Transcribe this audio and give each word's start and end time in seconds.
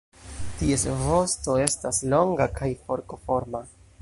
Ties 0.61 0.85
vosto 1.01 1.59
estas 1.67 2.01
longa 2.15 2.51
kaj 2.59 2.75
forkoforma. 2.89 3.67